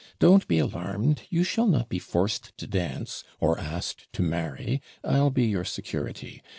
[0.17, 4.81] Don't be alarmed; you shall not be forced to dance, or asked to marry.
[5.03, 6.41] I'll be your security.